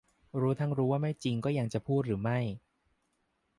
[0.39, 2.39] รู้ทั้งรู้ว่าไม่จริงก็ยังจะพูดหรือไม่